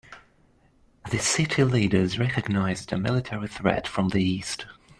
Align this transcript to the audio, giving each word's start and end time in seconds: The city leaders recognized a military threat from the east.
The 1.11 1.19
city 1.19 1.63
leaders 1.63 2.17
recognized 2.17 2.91
a 2.91 2.97
military 2.97 3.47
threat 3.47 3.87
from 3.87 4.09
the 4.09 4.23
east. 4.23 4.65